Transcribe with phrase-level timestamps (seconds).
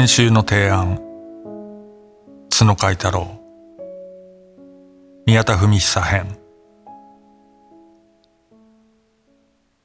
[0.00, 0.98] 編集の提案。
[2.48, 3.38] 角海太郎。
[5.26, 6.38] 宮田文久編。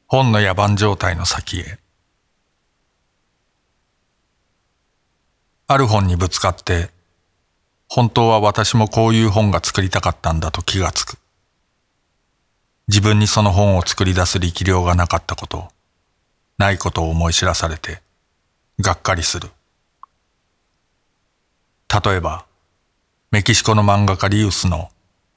[0.08, 1.80] 本の野蛮状態の先へ。
[5.68, 6.92] ある本にぶつかって
[7.90, 11.18] 本当は私もこういう本が作りたかったんだと気がつく。
[12.88, 15.68] 自分にその本を作り出す力量がなかったこと
[16.58, 18.02] ないことを思い知らされて
[18.80, 19.50] がっかりする。
[21.90, 22.46] 例えば、
[23.32, 24.90] メキシコの漫画家リウスの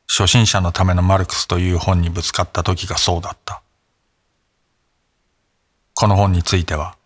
[0.08, 3.62] 初心者のためのマルクスという本にぶつかった時がそうだった。
[5.94, 6.96] この本については、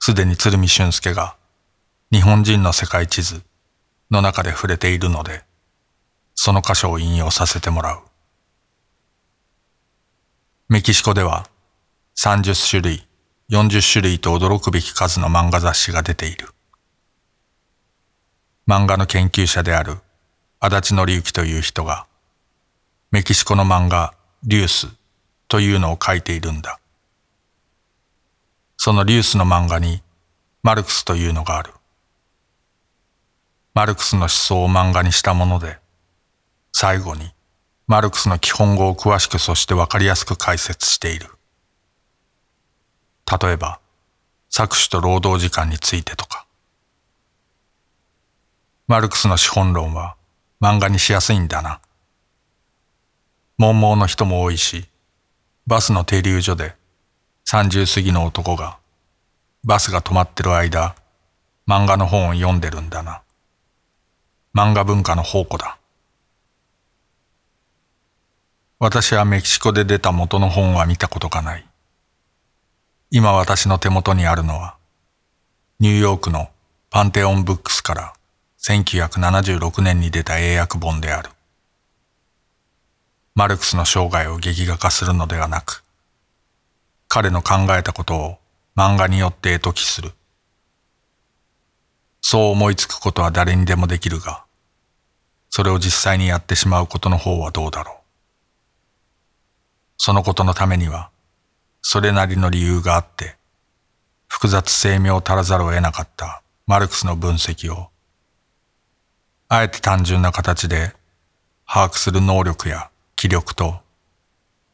[0.00, 1.36] すでに鶴見俊介が
[2.12, 3.42] 日本人の世界地図
[4.10, 5.44] の中で触れているので、
[6.34, 8.00] その箇所を引用させてもらう。
[10.68, 11.48] メキシコでは
[12.16, 13.06] 30種類、
[13.50, 16.48] 40種類と驚くべき数の漫画雑誌が出ている。
[18.68, 19.96] 漫画の研究者である
[20.60, 22.06] 足立則之という人が、
[23.10, 24.12] メキシコの漫画、
[24.44, 24.88] リュース
[25.48, 26.78] というのを書いているんだ。
[28.76, 30.02] そのリュースの漫画に、
[30.62, 31.72] マルクスというのがある。
[33.72, 35.78] マルクスの思想を漫画にしたもので、
[36.70, 37.32] 最後に、
[37.86, 41.30] マルクスの基本語を詳しくそしてわかりやすく解説している。
[43.40, 43.80] 例えば、
[44.50, 46.47] 搾取と労働時間についてとか。
[48.88, 50.16] マルクスの資本論は
[50.60, 51.80] 漫画にしやすいんだな。
[53.58, 54.88] 悶々の人も多いし、
[55.66, 56.74] バスの停留所で
[57.46, 58.78] 30過ぎの男が
[59.64, 60.94] バスが止まってる間、
[61.66, 63.20] 漫画の本を読んでるんだな。
[64.54, 65.76] 漫画文化の宝庫だ。
[68.78, 71.66] 私はメキシコで出た元の本は見たことがない。
[73.10, 74.76] 今私の手元にあるのは、
[75.78, 76.48] ニューヨークの
[76.88, 78.14] パンテオンブックスから
[78.68, 81.30] 1976年に出た英訳本である。
[83.34, 85.82] マルクスの生涯を劇画化するのではなく、
[87.08, 88.36] 彼の考えたことを
[88.76, 90.12] 漫画によって絵解きする。
[92.20, 94.44] そう思いつくことは誰にでもできるが、
[95.48, 97.94] それを実際にやってしまうことの方はどうだろう。
[99.96, 101.08] そのことのためには、
[101.80, 103.36] それなりの理由があって、
[104.26, 107.88] 複雑性名を足らざるを得なかったマルクスの分析を
[109.48, 110.92] あえて単純な形で
[111.66, 113.80] 把握する能力や気力と、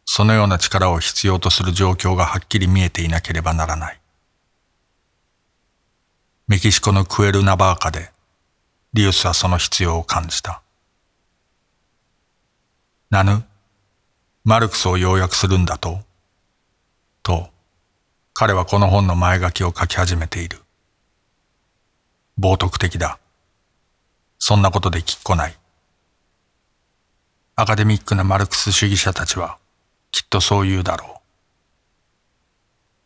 [0.04, 4.00] そのような力を必要とする状況がはっきり見えていなければならない。
[6.48, 8.10] メキシコのクエルナバーカで、
[8.92, 10.60] リウスはその必要を感じた。
[13.10, 13.44] なぬ、
[14.44, 16.00] マルクスを要約するんだと
[17.22, 17.48] と、
[18.34, 20.58] 彼はこの本の前書きを書き始めている。
[22.38, 23.18] 冒涜的だ。
[24.46, 25.56] そんなことできっこない。
[27.56, 29.56] アカデミックなマルクス主義者たちは
[30.10, 31.06] きっとそう言うだろ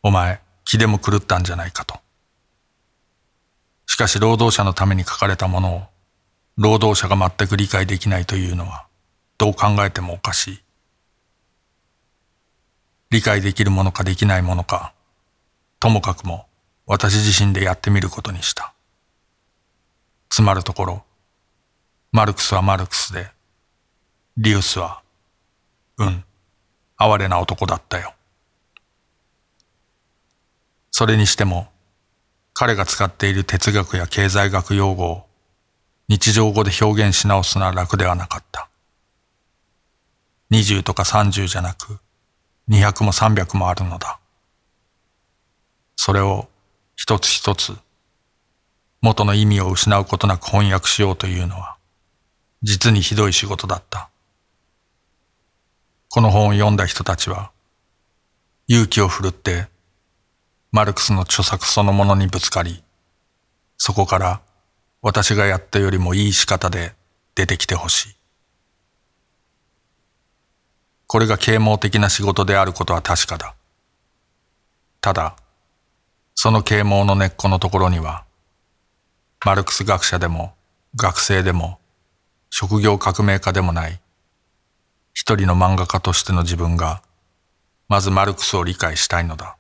[0.03, 0.09] う。
[0.09, 2.01] お前、気でも狂ったんじゃないかと。
[3.87, 5.83] しかし労働者のために書かれたものを
[6.57, 8.89] 労働者が全く理解できないというのは
[9.39, 10.61] どう考えてもおかしい。
[13.11, 14.93] 理解できるものかできないものか、
[15.79, 16.47] ともかくも
[16.85, 18.75] 私自身でやってみることにした。
[20.31, 21.05] つまるところ、
[22.13, 23.31] マルクスはマルクスで、
[24.37, 25.03] リウスは、
[25.99, 26.25] うん、
[26.97, 28.15] 哀れな男だったよ。
[30.91, 31.69] それにしても、
[32.55, 35.27] 彼が使っている哲学や経済学用語を
[36.09, 38.69] 日常語で表現し直すのは楽ではなかった。
[40.51, 41.99] 20とか30じゃなく、
[42.69, 44.19] 200も300もあるのだ。
[45.97, 46.49] それを
[46.97, 47.77] 一つ一つ
[49.01, 51.78] 元の意味を失うことなく翻訳しようというのは
[52.63, 54.11] 実にひどい仕事だった。
[56.11, 57.53] この本を読んだ人たちは、
[58.67, 59.69] 勇気を振るって、
[60.73, 62.83] マルクスの著作そのものにぶつかり、
[63.77, 64.41] そこから
[65.03, 66.95] 私がやったよりもいい仕方で
[67.35, 68.17] 出てきてほしい。
[71.07, 73.55] これが啓蒙的な仕事であることは確かだ。
[75.01, 75.37] ただ、
[76.35, 78.25] その啓蒙の根っこのところには、
[79.45, 80.55] マルクス学者でも
[80.97, 81.79] 学生でも
[82.61, 84.01] 職業革命家でもない
[85.15, 87.03] 一人の漫画家としての自分が
[87.87, 89.57] まずマルクスを理解したいのだ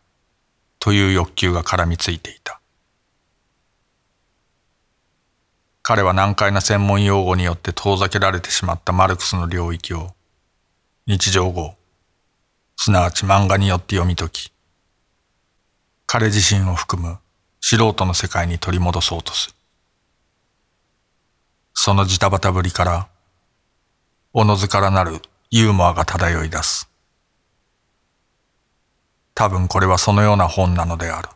[0.80, 2.60] という欲求が絡みついていた
[5.84, 10.08] 彼は難解な専門用語によって遠ざけられてしまったマルクスの領域を
[11.06, 11.76] 日常語
[12.76, 14.52] すなわち漫画によって読み解き
[16.06, 17.18] 彼自身を含む
[17.60, 19.57] 素人の世界に取り戻そうとする。
[21.80, 23.08] そのジタバタぶりから、
[24.32, 26.90] おのずからなるユーモアが漂い出す。
[29.32, 31.28] 多分これはそのような本なのである。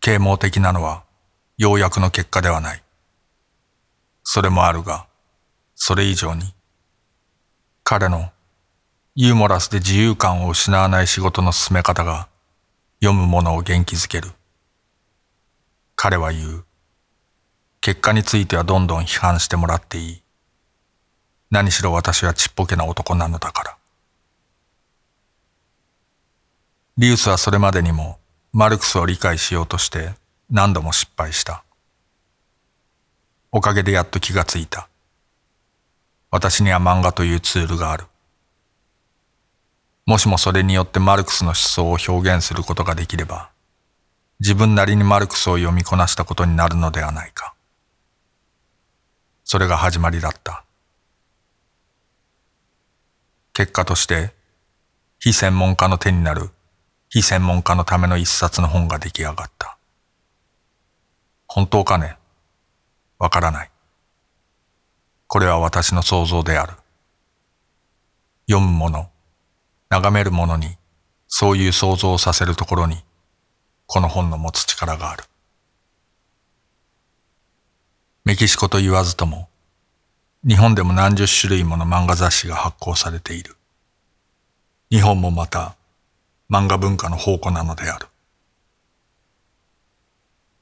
[0.00, 1.04] 啓蒙的なのは
[1.56, 2.82] 要約の結果ではない。
[4.24, 5.06] それもあるが、
[5.76, 6.52] それ以上に、
[7.84, 8.32] 彼の
[9.14, 12.26] ユーモラスで自由感を失わない仕事の進め方が
[13.00, 14.32] 読む者を元気づける。
[15.94, 16.65] 彼は言う。
[17.86, 20.22] 結果についてはどんどん批判してもらっていい。
[21.52, 23.76] 何しろ私はちっぽけな男なのだから。
[26.98, 28.18] リウスはそれまでにも
[28.52, 30.14] マルクスを理解しようとして
[30.50, 31.62] 何度も失敗した。
[33.52, 34.88] おかげでやっと気がついた。
[36.32, 38.06] 私には漫画というツールがある。
[40.06, 43.50] もしもそれによってマルクスの思想を表現することができれば、
[44.40, 47.55] 自分なりにマルクスを読みこなしたことになるのではないか。
[49.48, 50.64] それが始まりだった。
[53.52, 54.34] 結果として、
[55.20, 56.50] 非専門家の手になる
[57.08, 59.78] 非専門家のための一冊の本が出来上がった。
[61.46, 62.18] 本当かね？
[63.20, 63.70] わからない。
[65.28, 66.72] これは私の想像である。
[68.48, 69.08] 読むもの、
[69.90, 70.76] 眺めるものに、
[71.28, 73.04] そういう想像をさせるところに、
[73.86, 75.22] この本の持つ力がある。
[78.26, 79.48] メキシコと言わずとも、
[80.44, 83.54] 日本でも何十種類もの漫画雑誌が発行されている。
[84.90, 85.76] 日本もまた、
[86.50, 88.08] 漫画文化の宝庫なのである。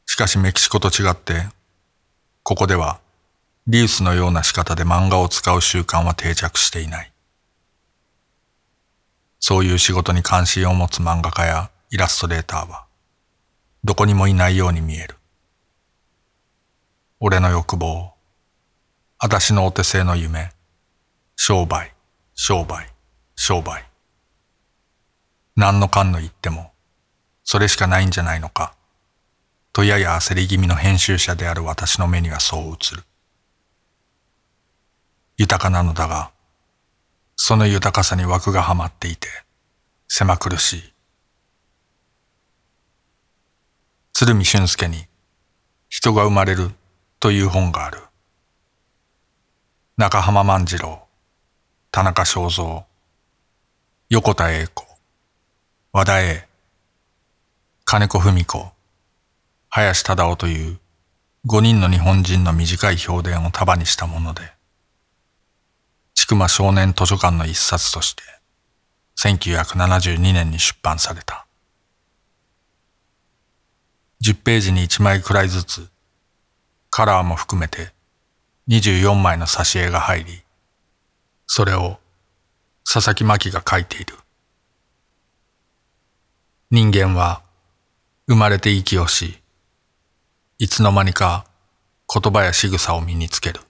[0.05, 1.47] しかしメキシコと違って、
[2.43, 3.01] ここでは
[3.67, 7.13] リウスのような仕方で漫画を使う習慣は定着していない。
[9.41, 12.85] そういう仕事に関心を持つ漫画家やイラストレーターは、
[13.85, 15.17] どこにもいないように見える。
[17.21, 18.13] 俺の欲望、
[19.19, 20.51] 私のお手製の夢、
[21.37, 21.95] 商売、
[22.35, 22.91] 商売、
[23.37, 23.85] 商売。
[25.55, 26.73] 何のかんの言っても、
[27.45, 28.75] それしかないんじゃないのか。
[29.73, 33.05] とやや焦り気味の編集者である私の目にはそう映る。
[35.37, 36.33] 豊かなのだが、
[37.37, 39.29] その豊かさに枠がはまっていて、
[40.09, 40.93] 狭苦しい。
[44.13, 45.07] 鶴見俊介に、
[45.89, 46.73] 人が生まれる
[47.25, 48.01] という本がある。
[49.97, 51.05] 中浜万次郎、
[51.91, 52.85] 田中正造、
[54.11, 54.85] 横田栄子、
[55.91, 56.47] 和田栄、
[57.87, 58.73] 金子文子、
[59.71, 60.79] 林忠夫という
[61.47, 64.43] 五人の日本人の短い評伝を束にしたもので、
[66.15, 68.23] 千曲少年図書館の一冊として、
[69.17, 71.47] 1972年に出版された。
[74.23, 75.89] 10ページに1枚くらいずつ、
[76.97, 77.89] カラーも含めて
[78.69, 80.45] 24枚の挿絵が入り、
[81.45, 81.99] それを
[82.89, 84.15] 佐々木真希が書いている。
[86.71, 87.43] 人間は
[88.29, 89.41] 生まれて息をし、
[90.61, 91.47] いつの間にか
[92.09, 93.61] 言葉や仕草を身につける。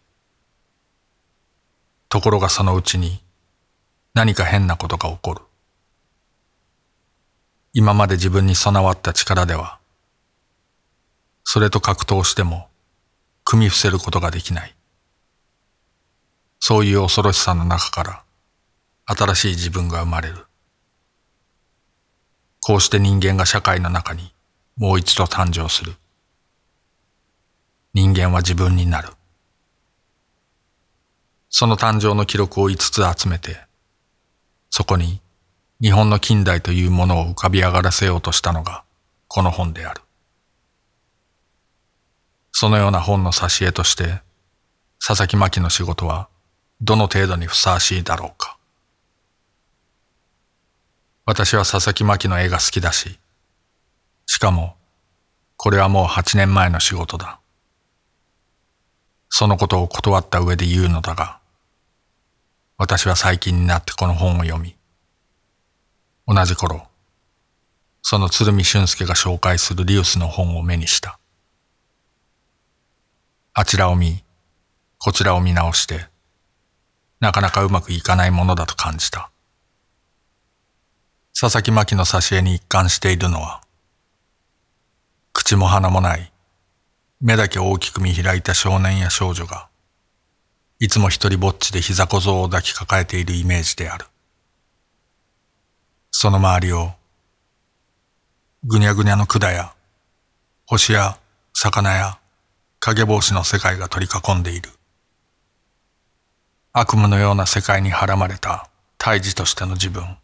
[2.11, 3.23] ところがそのうちに
[4.12, 5.40] 何か変なことが起こる。
[7.73, 9.78] 今まで自分に備わった力では、
[11.43, 12.69] それと格闘しても
[13.44, 14.74] 組み伏せることができない。
[16.58, 18.22] そういう恐ろしさの中から
[19.06, 20.46] 新しい自分が生まれる。
[22.60, 24.32] こうして人間が社会の中に
[24.76, 25.94] もう一度誕生する。
[27.92, 29.10] 人間は自分になる。
[31.50, 33.58] その誕生の記録を5つ集めて、
[34.70, 35.20] そこに
[35.80, 38.82] 日本の近代というものを浮かび上がらせようとしたのが
[39.28, 40.00] この本である。
[42.56, 44.23] そのような本の挿絵として、
[45.04, 46.28] 佐々木真希の仕事は
[46.80, 48.56] どの程度にふさわしいだろうか。
[51.26, 53.18] 私は佐々木真希の絵が好きだし、
[54.26, 54.76] しかも、
[55.56, 57.40] これはもう8年前の仕事だ。
[59.28, 61.40] そのことを断った上で言うのだが、
[62.78, 64.76] 私は最近になってこの本を読み、
[66.28, 66.87] 同じ頃、
[68.00, 71.18] その鶴見俊介が紹介するリウスの本を目にした。
[73.56, 74.25] あちらを見、
[74.99, 76.08] こちらを見直して、
[77.20, 79.30] なかなかうまくいかないものだと感じた。
[81.38, 83.61] 佐々木真希の挿絵に一貫しているのは、
[85.32, 86.32] 口も鼻もない
[87.20, 89.68] 目だけ大きく見開いた少年や少女が、
[90.80, 94.06] いつも一人ぼっちで膝小僧を抱きかかえているイメージである。
[96.11, 96.90] その周りを、
[98.64, 99.73] ぐにゃぐにゃの管や、
[100.66, 101.18] 星や
[101.52, 102.18] 魚や
[102.84, 104.68] 影帽子の世界が取り囲んでいる。
[106.74, 110.18] 悪夢のような世界にはらまれた胎児としての自分。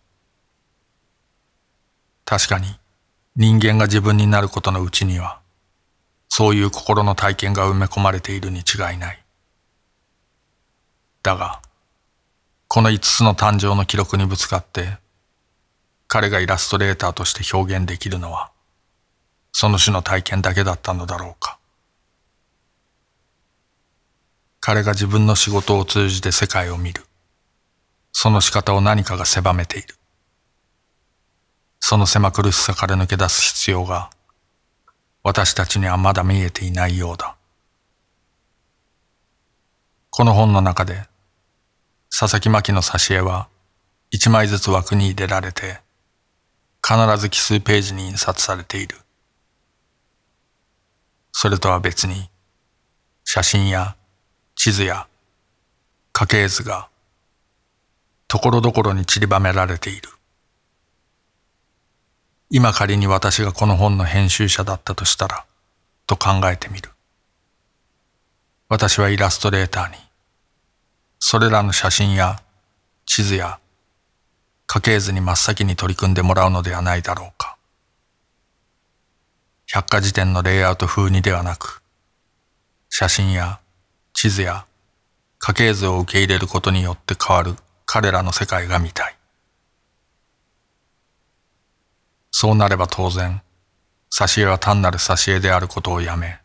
[2.27, 2.79] 確かに
[3.35, 5.41] 人間が自分になることのうちには、
[6.29, 9.25] そういう心の体験が埋め込まれているに違いない。
[11.23, 11.63] だが、
[12.69, 14.99] この五つの誕生の記録にぶつかって、
[16.09, 18.51] 彼がイラストレーターとして表現できるのは、
[19.51, 21.60] その種の体験だけだったのだろうか。
[24.61, 27.03] 彼が自分の仕事を通じて世界を見る。
[28.13, 29.95] その仕方を何かが狭めている。
[31.81, 34.11] その狭苦しさから抜け出す必要が、
[35.23, 37.37] 私たちにはまだ見えていないようだ。
[40.11, 41.07] この本の中で、
[42.11, 43.49] 佐々木真希の挿絵は
[44.11, 45.81] 一枚ずつ枠に入れられて、
[46.87, 48.99] 必ず奇数ページに印刷されている。
[51.33, 52.29] それとは別に、
[53.25, 53.97] 写真や
[54.63, 55.07] 地図や
[56.13, 56.91] 家系図が、
[58.29, 60.11] ところどころに散りばめられている。
[62.51, 65.47] 今仮に私がこの本の編集者だったとしたら、
[66.07, 66.91] と考えてみる。
[68.69, 69.97] 私はイラストレーターに、
[71.19, 72.43] それらの写真や
[73.07, 73.59] 地図や
[74.67, 77.57] 家系図に真っ先に取り組んでもらうのではないだろうか。
[79.67, 81.81] 百科事典のレイアウト風にではなく、
[82.91, 83.59] 写真や
[84.23, 84.67] 地図や
[85.39, 87.55] 家系図を受け入れることによって変わる
[87.87, 89.17] 彼らの世界が見たい。
[92.31, 93.41] そうなれば当然、
[94.13, 96.39] 挿絵は単なる挿絵であることをやめ、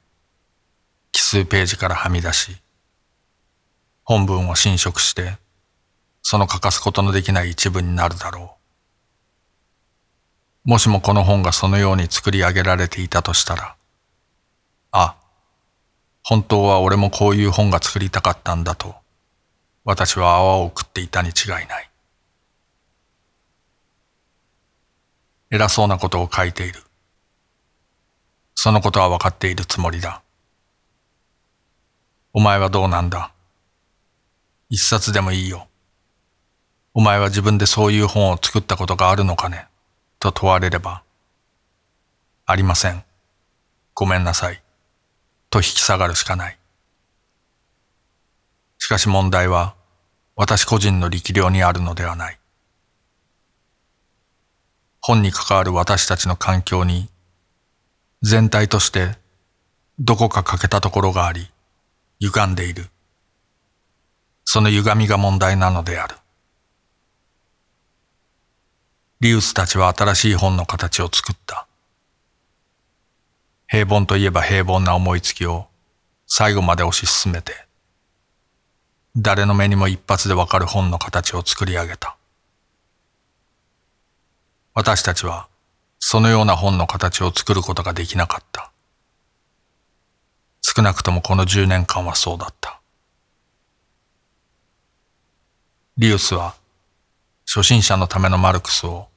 [1.12, 2.56] 奇数ページからはみ出し、
[4.06, 5.36] 本文を侵食して、
[6.22, 8.56] その欠かすことのできない一部になるだろ
[10.66, 10.70] う。
[10.70, 13.76] もしもこの本がそのように作り上げられていたとしたら、
[14.92, 15.18] あ、
[16.28, 18.96] 本当は俺もこういう本が作りたかったんだと、
[19.84, 21.90] 私は泡を食っていたに違いない。
[25.52, 26.82] 偉そうなことを書いている。
[28.56, 30.24] そのことは分かっているつもりだ。
[32.34, 33.32] お前はどうなんだ？
[34.72, 35.68] 一冊でもいいよ。
[36.96, 39.68] お前は自分でそういう本を作ったことがあるのかね？
[40.18, 41.04] と問われれば。
[42.48, 43.04] ありません。
[43.94, 44.64] ごめんなさい。
[45.56, 46.58] と引き下がるしかない。
[48.78, 49.74] しかし問題は
[50.36, 52.38] 私個人の力量にあるのではない。
[55.00, 57.08] 本に関わる私たちの環境に
[58.22, 59.16] 全体として
[59.98, 61.50] どこか欠けたところがあり
[62.20, 62.88] 歪んでいる。
[64.44, 66.18] その歪みが問題なのである。
[69.22, 71.66] リウスたちは新しい本の形を作った。
[73.68, 75.68] 平凡といえば平凡な思いつきを
[76.28, 77.66] 最後まで推し進めて、
[79.16, 82.16] 誰の目にも一発でわかる本の形を作り上げた。
[84.74, 85.48] 私たちは
[86.00, 88.72] そのような本の形を作ることができなかった。
[90.62, 92.80] 少なくともこの10年間はそうだった。
[95.98, 96.56] リウスは
[97.46, 99.08] 初心者のためのマルクスを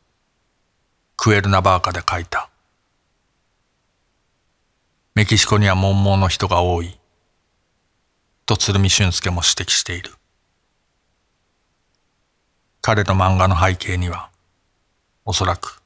[1.16, 2.48] クエルナバーカで書いた。
[5.18, 6.96] メキシコには悶々の人が多い。
[8.46, 10.12] と鶴見俊介も指摘している。
[12.80, 14.30] 彼の漫画の背景には、
[15.24, 15.82] おそらく、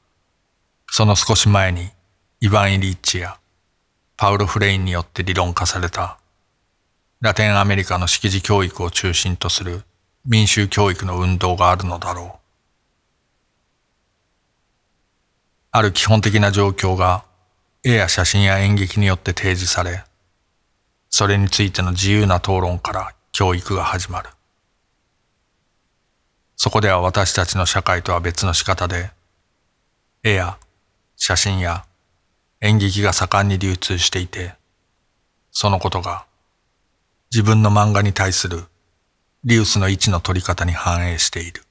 [0.87, 1.89] その少し前に
[2.41, 3.39] イヴァン・イリッチや
[4.17, 6.19] パウロ・フレインによって理論化された
[7.19, 9.81] ラテンアメリカの識字教育を中心とする
[10.25, 12.39] 民衆教育の運動があるのだろう。
[15.71, 17.25] ある基本的な状況が
[17.85, 20.05] 絵や写真や演劇によって提示され、
[21.09, 24.29] それについての自由な討論から教育が始まる。
[26.55, 29.11] そこでは私たちの社会とは別の仕方で
[30.23, 30.57] 絵や
[31.17, 31.83] 写真や
[32.61, 34.53] 演劇が盛んに流通していて、
[35.51, 36.25] そのことが
[37.33, 38.63] 自分の漫画に対する
[39.43, 41.63] リウスの位置の取り方に反映している。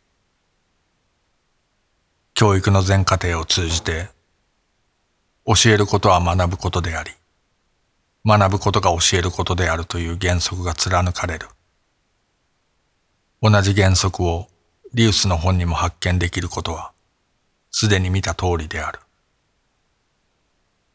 [2.35, 4.09] 教育の全過程を通じて、
[5.45, 7.11] 教えることは学ぶことであり、
[8.25, 11.49] 学ぶことが教えることであるという原則が貫かれる。
[13.43, 14.47] 同じ原則を
[14.95, 16.93] リウスの本にも発見できることは、
[17.73, 19.01] すでに見た通りである。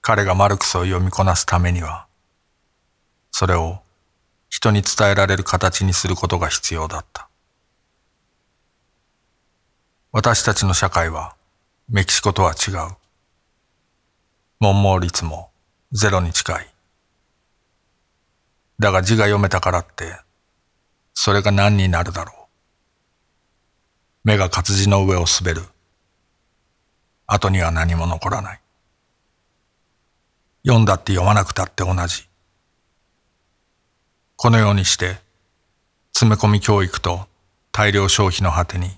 [0.01, 2.07] 彼がマルクスを読みこなすためには、
[3.31, 3.79] それを
[4.47, 7.27] 人に伝えられる形にすることが必要だった。
[10.13, 11.35] 私たちの社会は
[11.89, 12.95] メキシコとは違う。
[14.59, 15.51] 文盲率も
[15.91, 16.67] ゼロに近い。
[18.79, 20.19] だが字が読めたからって、
[21.13, 22.37] それが何になるだろう。
[24.23, 25.61] 目が活字の上を滑る。
[27.27, 28.59] 後には何も残らない。
[30.65, 32.27] 読んだって読まなくたって同じ。
[34.37, 35.17] このようにして、
[36.13, 37.27] 詰め込み教育と
[37.71, 38.97] 大量消費の果てに、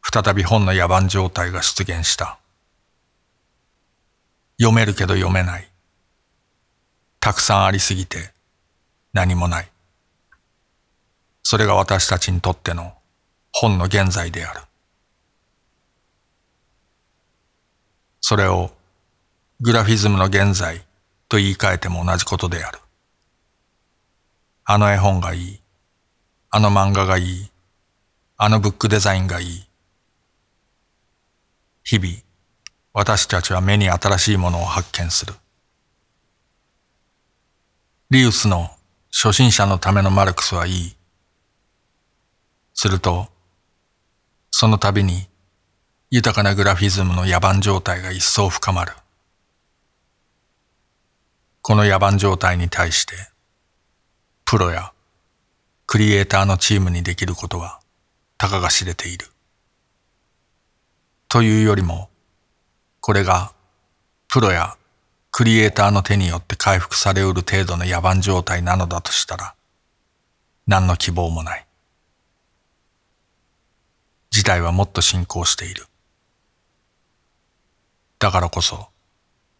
[0.00, 2.38] 再び本の野蛮状態が出現した。
[4.60, 5.68] 読めるけど読めない。
[7.20, 8.32] たくさんありすぎて
[9.12, 9.70] 何もない。
[11.42, 12.92] それが私たちにとっての
[13.52, 14.60] 本の現在である。
[18.20, 18.70] それを
[19.60, 20.84] グラフィズムの現在
[21.28, 22.78] と言い換えても同じことである。
[24.64, 25.60] あの絵本がいい。
[26.50, 27.50] あの漫画がいい。
[28.36, 29.64] あのブックデザインがいい。
[31.84, 32.27] 日々、
[32.98, 35.32] 私たちは目に新しいものを発見する。
[38.10, 38.72] リウスの
[39.12, 40.96] 初心者のためのマルクスはいい。
[42.74, 43.28] すると、
[44.50, 45.28] その度に
[46.10, 48.92] 豊かなグラフィズムの野蛮状態が一層深まる。
[51.62, 53.14] この野蛮状態に対して、
[54.44, 54.92] プロや
[55.86, 57.78] クリエイターのチームにできることは
[58.38, 59.28] たかが知れている。
[61.28, 62.07] というよりも、
[63.08, 63.54] これが
[64.28, 64.76] プロや
[65.30, 69.54] クリエイターの手によって回復されうる程度の野蛮状態なのだとしたら、
[70.66, 71.66] 何の希望もない。
[74.28, 75.86] 事態はもっと進行している。
[78.18, 78.88] だからこそ、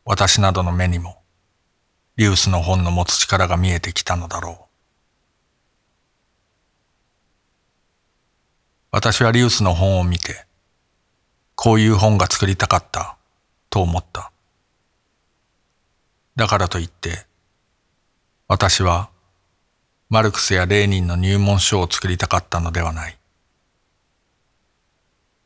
[0.05, 1.23] 私などの目にも、
[2.17, 4.65] リウスの本の持つ力が見えてきたのだろう。
[8.91, 10.45] 私はリウスの本を見て、
[11.55, 13.18] こういう本が作りたかった
[13.71, 14.33] と思った。
[16.37, 17.27] だからといって、
[18.47, 19.11] 私は
[20.09, 23.19] マルクスやレーニンの入門書を作りたかったのではない。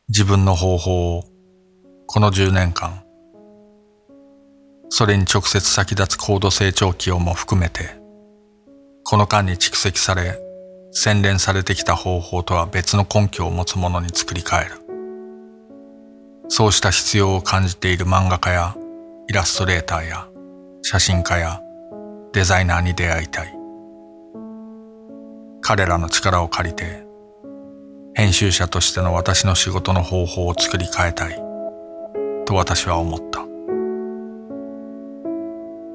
[0.08, 1.24] 自分の方法を
[2.06, 3.02] この10年間、
[4.90, 7.98] それに直接先立つ高度成長期をも含めて、
[9.04, 10.38] この間に蓄積され
[10.92, 14.81] 洗練されてきた方法とは別の根拠を持つものに作り変える。
[16.48, 18.76] そうした必要を感じている漫画家や
[19.28, 20.28] イラストレーターや
[20.82, 21.60] 写真家や
[22.32, 23.54] デザイナーに出会いたい。
[25.60, 27.06] 彼らの力を借りて
[28.14, 31.36] 編集者としての私の仕事の方法を作り変えたい
[32.44, 33.40] と私は思った。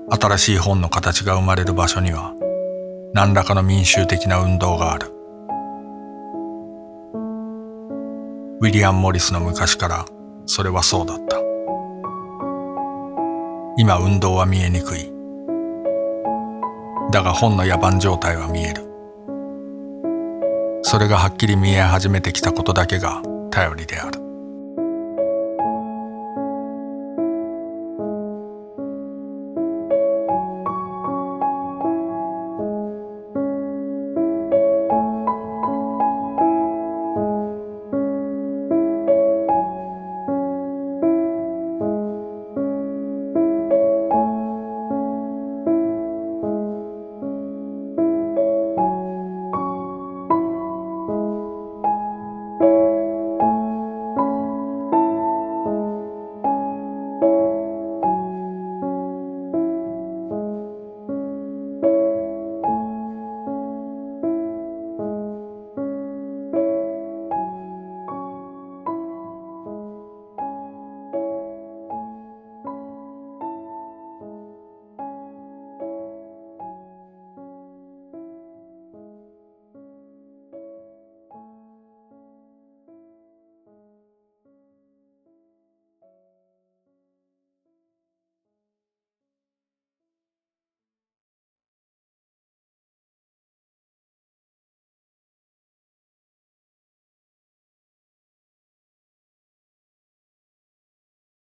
[0.10, 2.34] 新しい本の形が生まれる場所には
[3.14, 5.12] 何らかの民衆的な運動がある。
[8.60, 10.06] ウィリアム・モリスの昔から
[10.48, 11.38] それはそうだった。
[13.78, 15.12] 今運動は見えにくい。
[17.12, 18.84] だが本の野蛮状態は見える。
[20.82, 24.27] それがはっきり見え始めてきたことだけが頼りである。